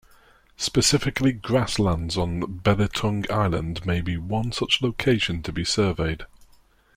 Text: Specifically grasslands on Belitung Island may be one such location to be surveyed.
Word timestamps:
Specifically 0.57 1.31
grasslands 1.31 2.17
on 2.17 2.39
Belitung 2.63 3.29
Island 3.29 3.85
may 3.85 4.01
be 4.01 4.17
one 4.17 4.51
such 4.51 4.81
location 4.81 5.43
to 5.43 5.51
be 5.53 5.63
surveyed. 5.63 6.25